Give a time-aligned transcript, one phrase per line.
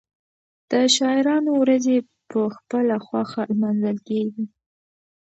[0.71, 1.95] د شاعرانو ورځې
[2.29, 4.45] په خپله خوښه لمانځل کېږي.